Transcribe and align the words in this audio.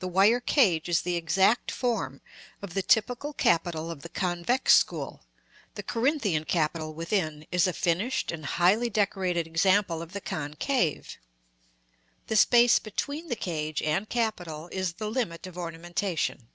The 0.00 0.06
wire 0.06 0.40
cage 0.40 0.86
is 0.86 1.00
the 1.00 1.16
exact 1.16 1.70
form 1.70 2.20
of 2.60 2.74
the 2.74 2.82
typical 2.82 3.32
capital 3.32 3.90
of 3.90 4.02
the 4.02 4.10
convex 4.10 4.74
school; 4.76 5.24
the 5.76 5.82
Corinthian 5.82 6.44
capital, 6.44 6.92
within, 6.92 7.46
is 7.50 7.66
a 7.66 7.72
finished 7.72 8.30
and 8.30 8.44
highly 8.44 8.90
decorated 8.90 9.46
example 9.46 10.02
of 10.02 10.12
the 10.12 10.20
concave. 10.20 11.16
The 12.26 12.36
space 12.36 12.78
between 12.78 13.28
the 13.28 13.34
cage 13.34 13.80
and 13.80 14.06
capital 14.10 14.68
is 14.72 14.92
the 14.92 15.10
limit 15.10 15.46
of 15.46 15.56
ornamentation. 15.56 16.48